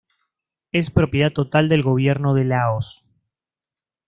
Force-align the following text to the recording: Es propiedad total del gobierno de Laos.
Es 0.71 0.89
propiedad 0.89 1.29
total 1.29 1.69
del 1.69 1.83
gobierno 1.83 2.33
de 2.33 2.45
Laos. 2.45 3.05